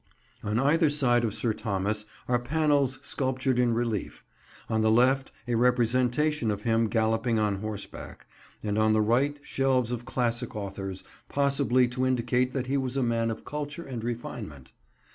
[0.43, 4.23] On either side of Sir Thomas are panels sculptured in relief:
[4.67, 8.25] on the left a representation of him galloping on horseback,
[8.63, 13.03] and on the right shelves of classic authors, possibly to indicate that he was a
[13.03, 14.71] man of culture and refinement.